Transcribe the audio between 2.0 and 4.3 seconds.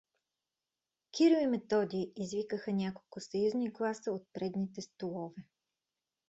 извикаха няколко съюзни гласа от